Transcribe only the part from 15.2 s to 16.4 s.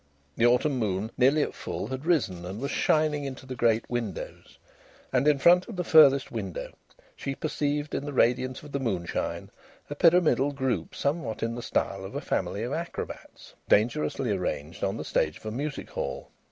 of a music hall.